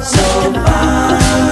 [0.00, 1.47] So fine,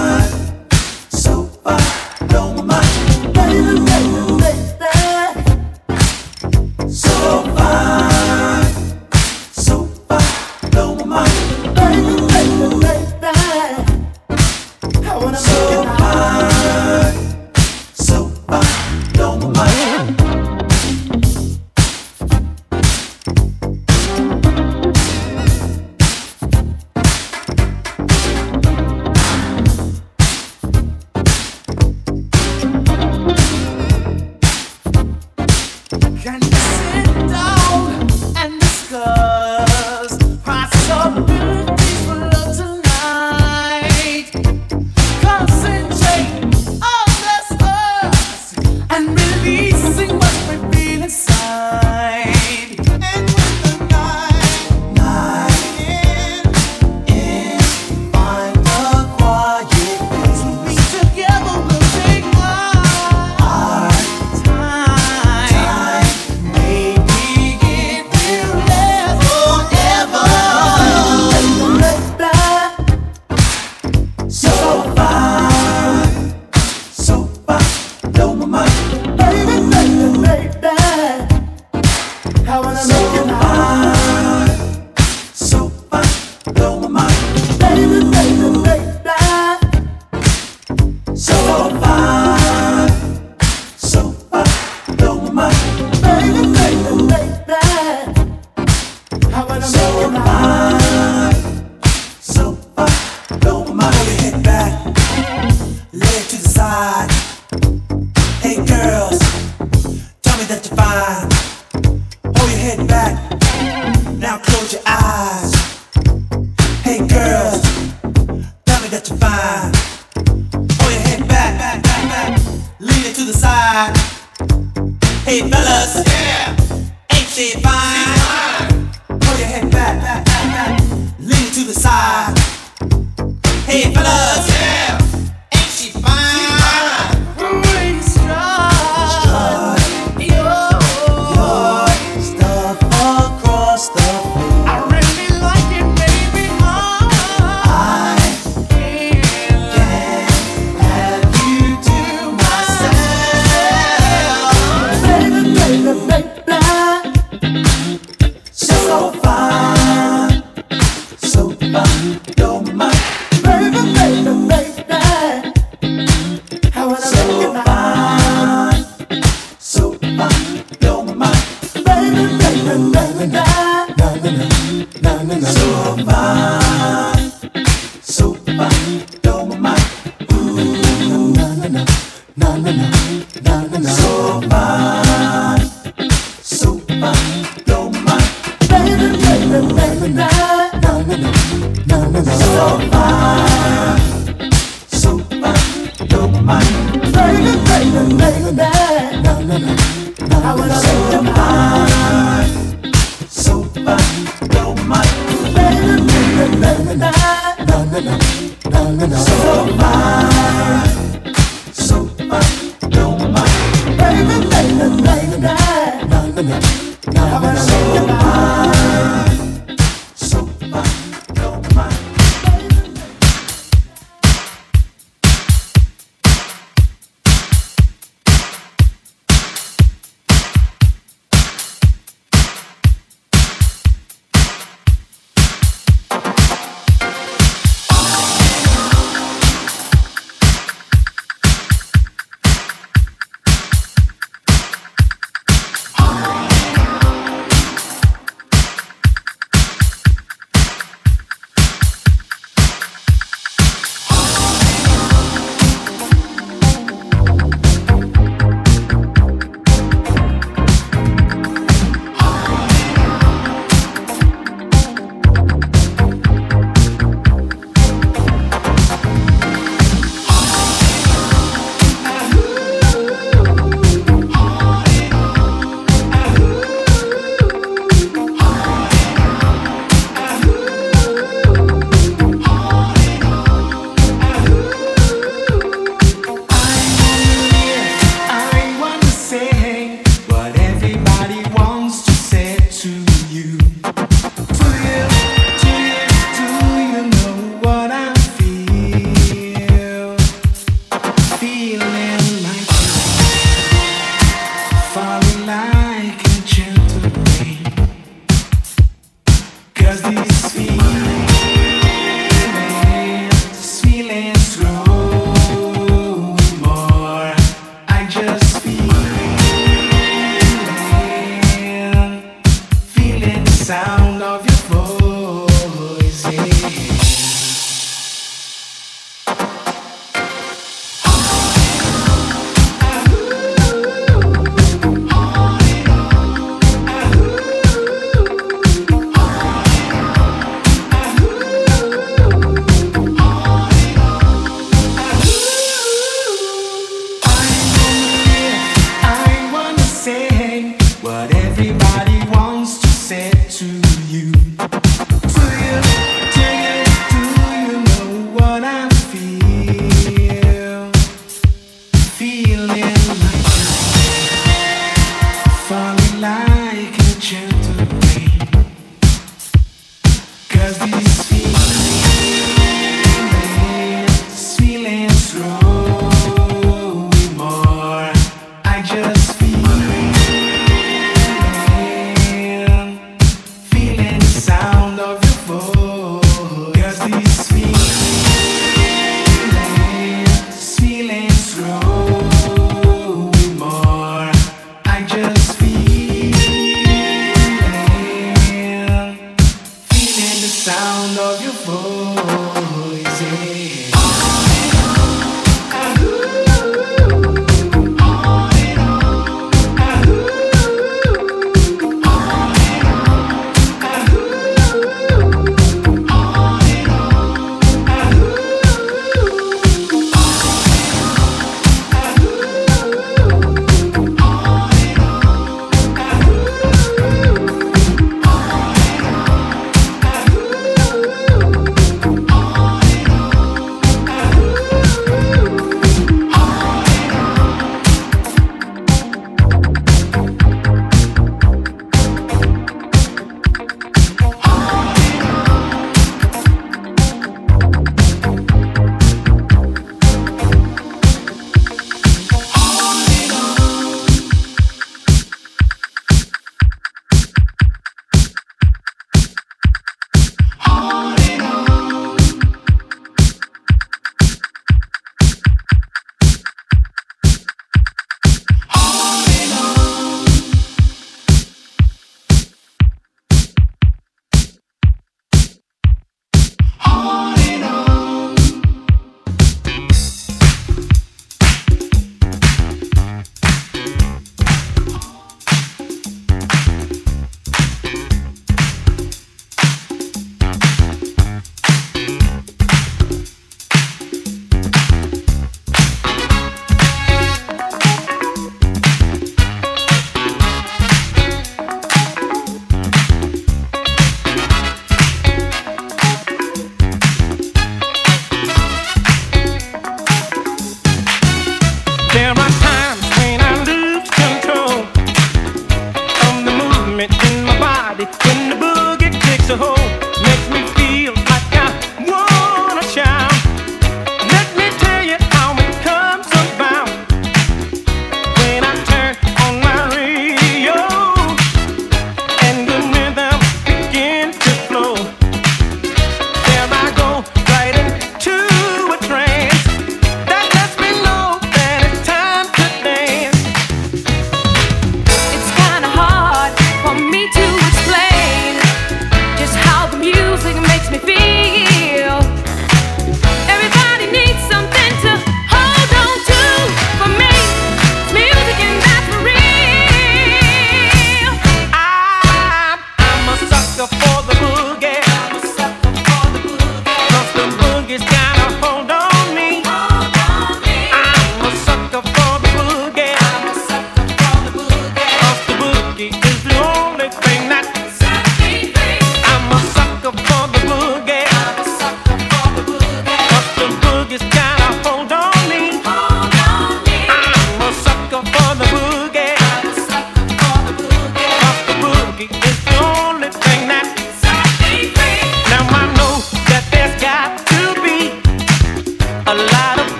[216.36, 216.66] Feelings
[217.06, 218.75] grow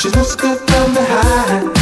[0.00, 1.79] she looks good from behind.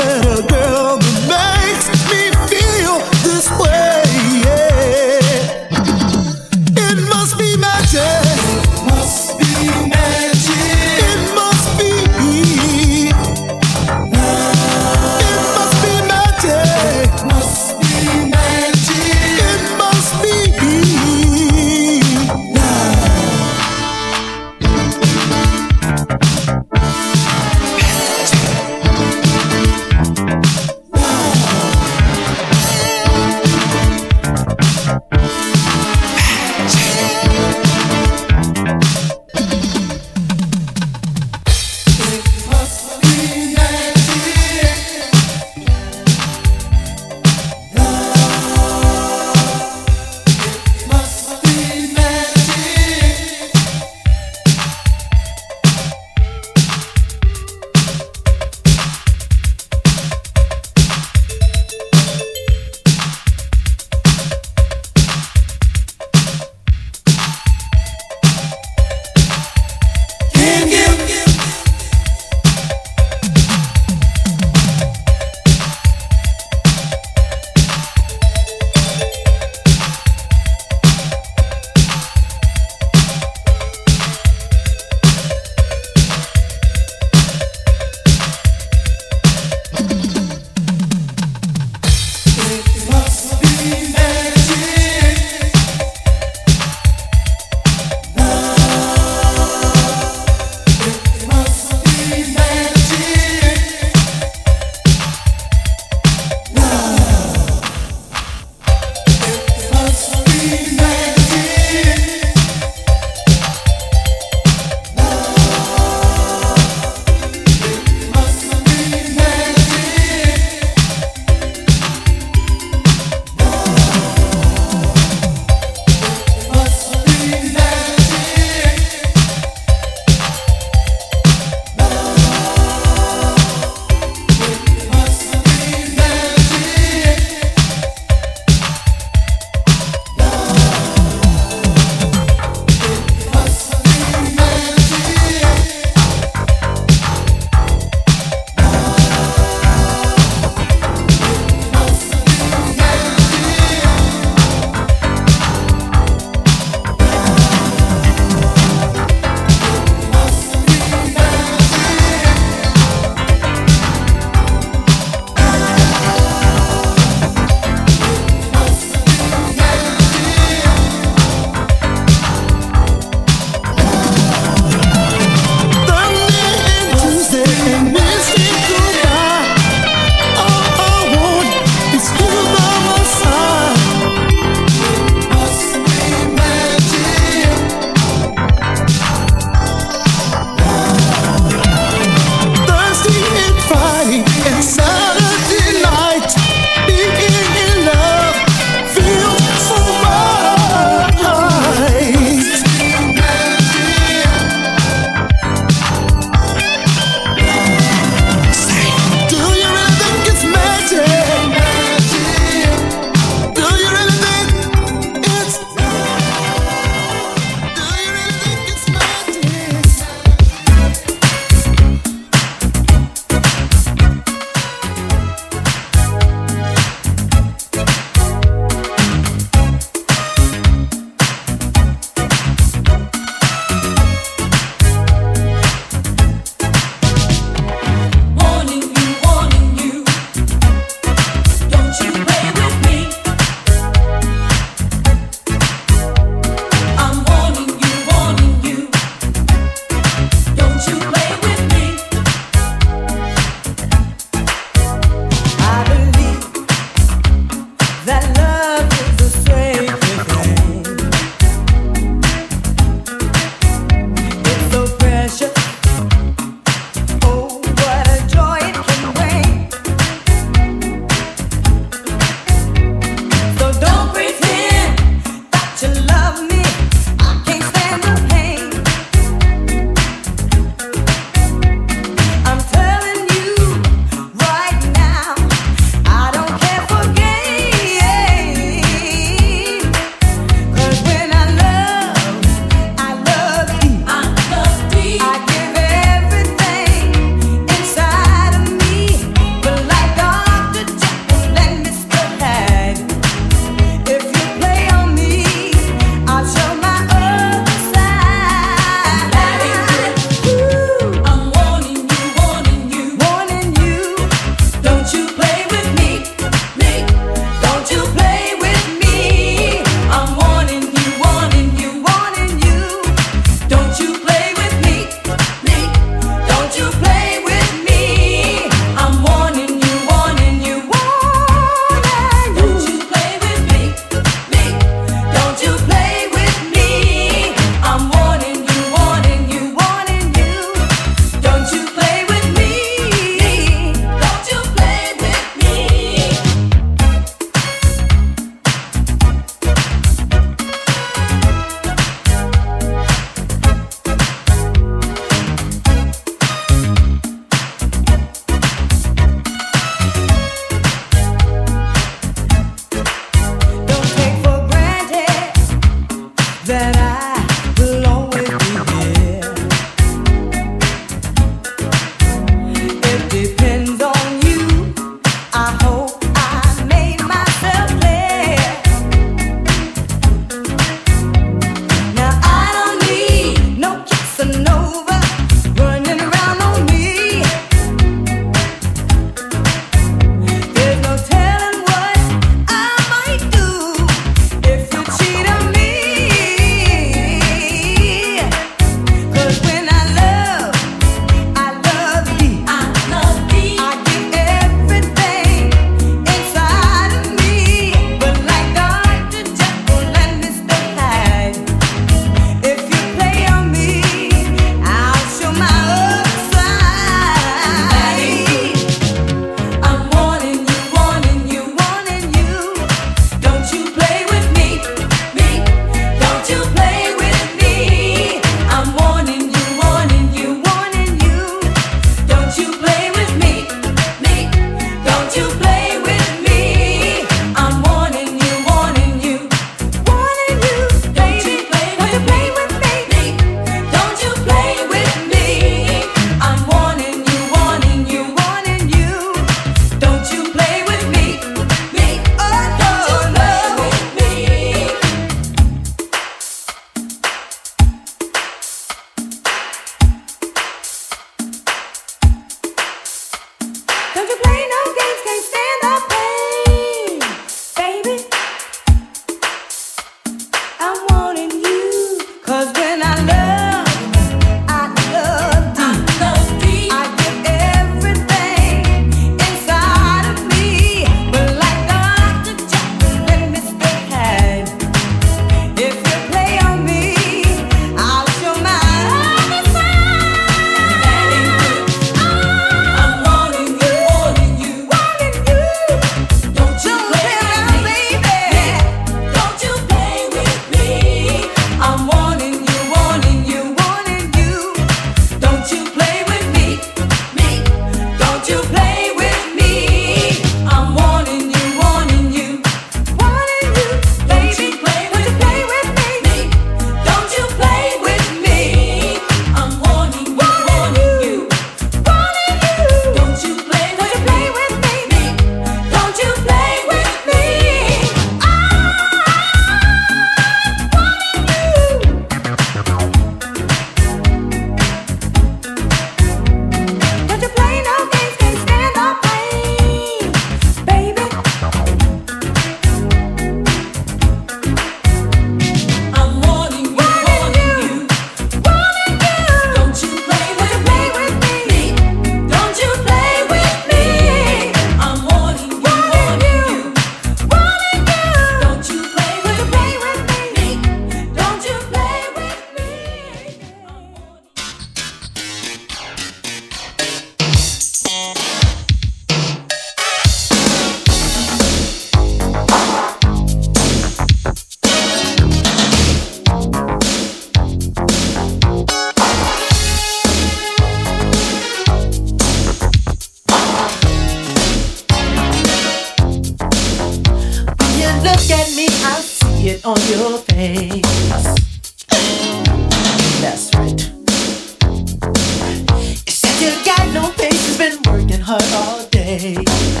[598.51, 600.00] All day.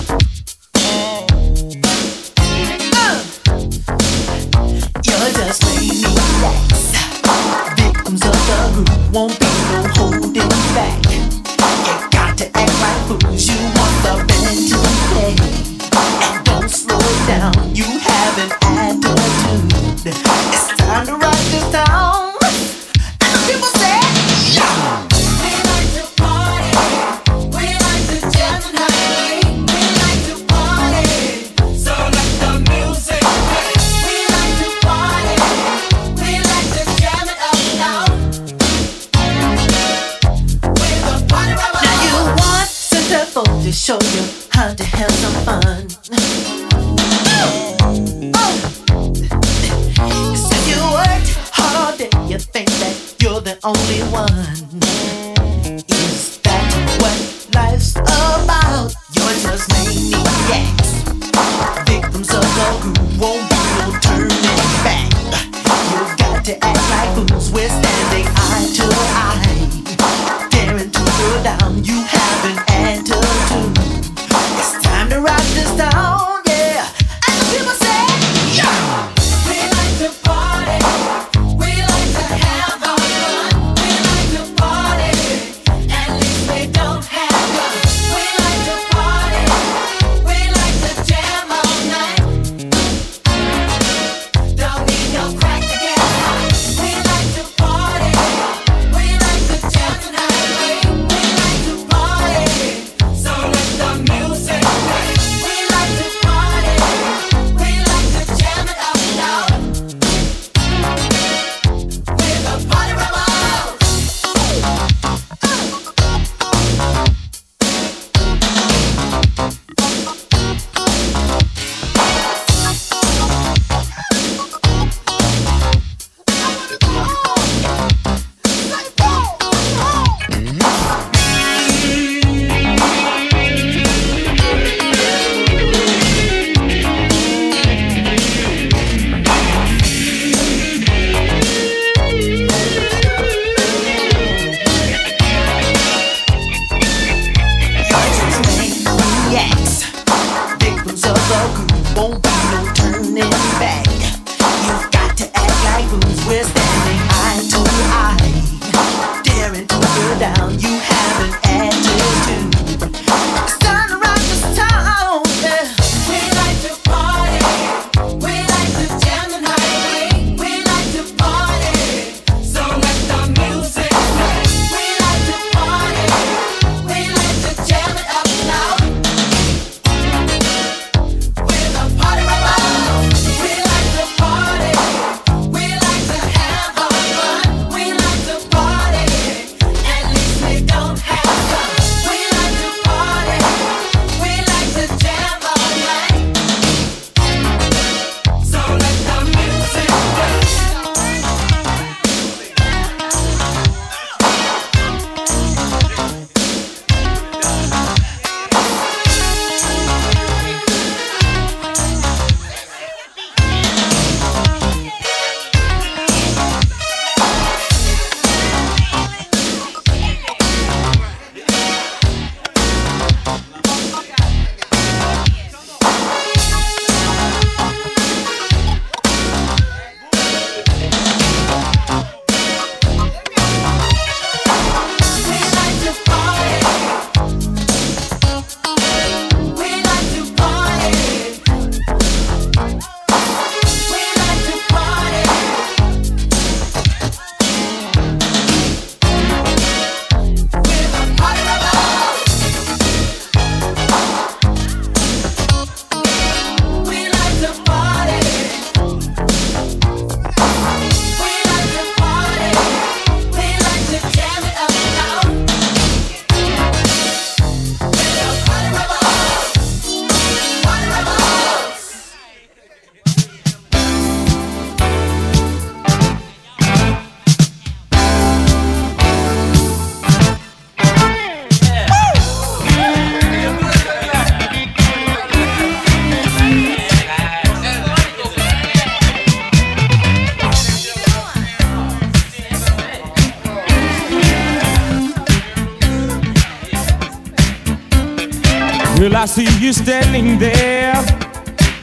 [299.01, 300.93] Girl, I see you standing there.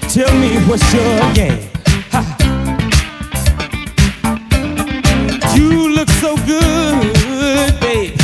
[0.03, 1.69] Tell me what's your game.
[2.13, 2.23] Ha.
[5.57, 8.17] You look so good, babe.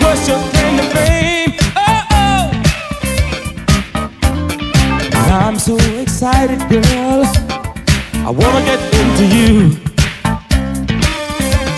[0.00, 1.52] What's your claim to fame?
[1.76, 2.50] Oh, oh.
[5.30, 7.26] I'm so excited, girl.
[8.24, 9.76] I wanna get into you.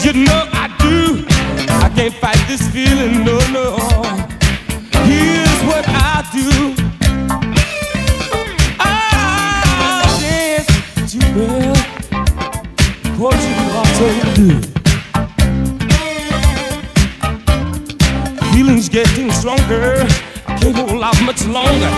[0.05, 1.27] You know I do.
[1.83, 4.30] I can't fight this feeling, no, no.
[18.55, 20.07] Feelings getting stronger.
[20.47, 21.91] I can't hold out much longer.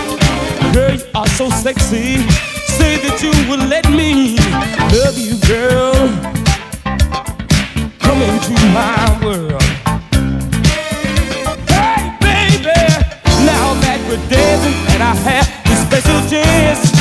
[0.73, 2.17] Girl, you are so sexy.
[2.67, 4.35] Say that you will let me
[4.91, 5.93] love you, girl.
[7.99, 9.63] Come into my world.
[11.71, 12.75] Hey, baby,
[13.47, 16.91] now that we're dancing and I have this special chance,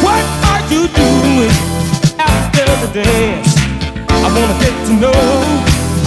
[0.00, 1.50] what are you doing
[2.20, 3.45] after the dance?
[4.36, 5.12] I wanna get to know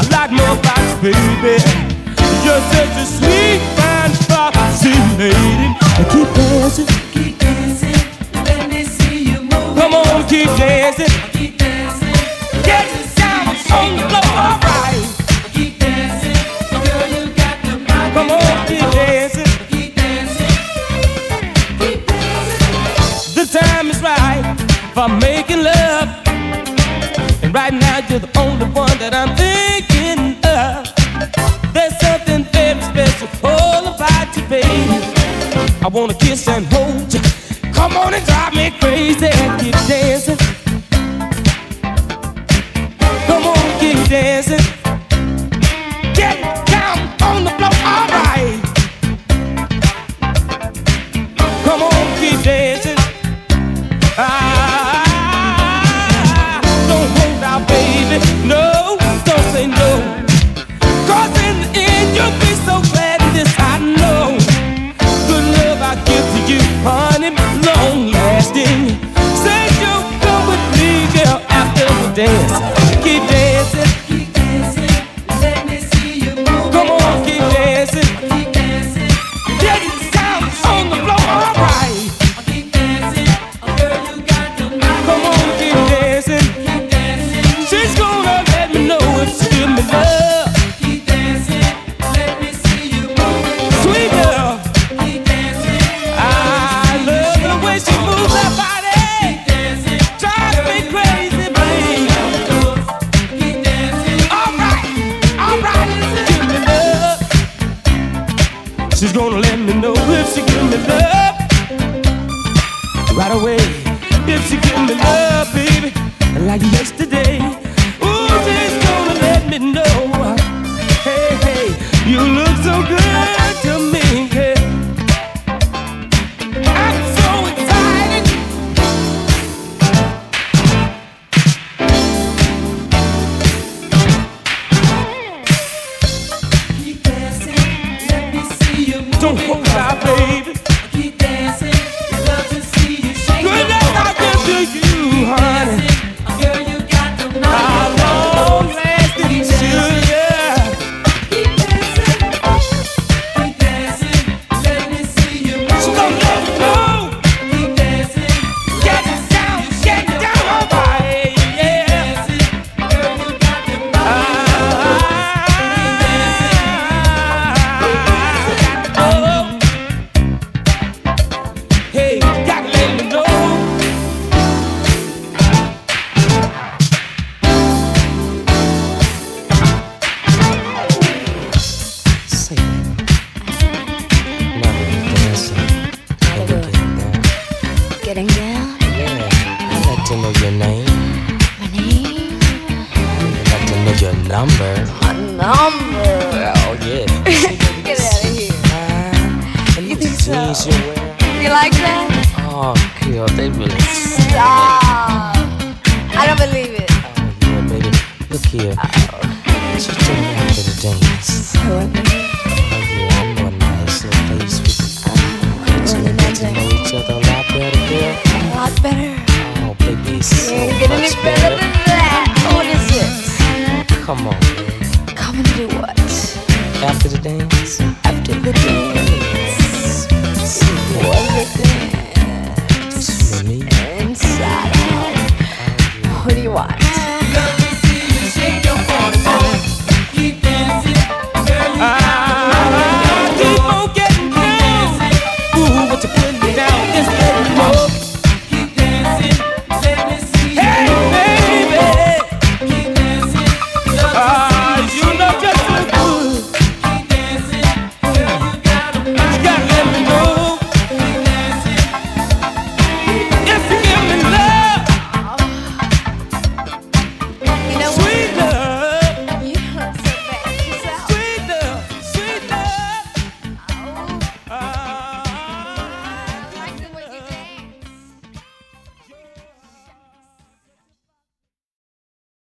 [0.01, 1.65] a lot more about you, baby.
[2.45, 4.13] You're such a sweet, fine,
[5.17, 5.75] lady.
[6.11, 6.87] Keep dancing.
[7.11, 7.99] Keep dancing,
[8.45, 9.75] let me see you move.
[9.77, 11.09] Come on, keep dancing.
[11.33, 12.13] Keep dancing,
[12.63, 12.85] Get
[13.17, 15.05] down on the floor, alright.
[15.51, 16.37] keep dancing.
[16.69, 18.13] Girl, you got the magic.
[18.13, 19.51] Come on, keep dancing.
[19.71, 20.55] Keep dancing,
[21.79, 23.33] keep dancing.
[23.35, 24.55] The time is right
[24.93, 26.07] for making love.
[27.43, 31.73] And right now, you're the only one that I'm thinking of.
[31.73, 34.99] There's something very special all about you, baby.
[35.81, 37.21] I wanna kiss and hold you.
[37.73, 39.27] Come on and drive me crazy.
[39.27, 40.58] And keep dancing.
[67.29, 67.68] No.